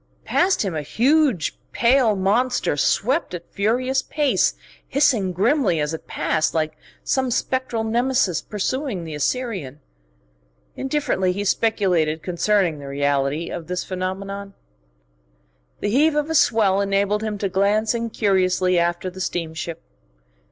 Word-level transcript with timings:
Past 0.25 0.65
him 0.65 0.73
a 0.73 0.81
huge 0.81 1.59
pale 1.73 2.15
monster 2.15 2.75
swept 2.75 3.35
at 3.35 3.53
furious 3.53 4.01
pace, 4.01 4.55
hissing 4.87 5.31
grimly 5.31 5.79
as 5.79 5.93
it 5.93 6.07
passed, 6.07 6.55
like 6.55 6.75
some 7.03 7.29
spectral 7.29 7.83
Nemesis 7.83 8.41
pursuing 8.41 9.03
the 9.03 9.13
Assyrian. 9.13 9.79
Indifferently 10.75 11.31
he 11.33 11.45
speculated 11.45 12.23
concerning 12.23 12.79
the 12.79 12.87
reality 12.87 13.49
of 13.51 13.67
this 13.67 13.83
phenomenon. 13.83 14.55
The 15.81 15.91
heave 15.91 16.15
of 16.15 16.31
a 16.31 16.33
swell 16.33 16.81
enabled 16.81 17.21
him 17.21 17.37
to 17.37 17.47
glance 17.47 17.93
incuriously 17.93 18.79
after 18.79 19.11
the 19.11 19.21
steamship. 19.21 19.83